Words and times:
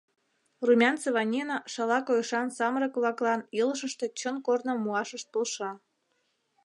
Румянцева 0.65 1.23
Нина 1.31 1.57
шала 1.73 1.99
койышан 2.07 2.47
самырык-влаклан 2.57 3.41
илышыште 3.59 4.05
чын 4.19 4.35
корным 4.45 4.77
муашышт 4.81 5.27
полша. 5.33 5.71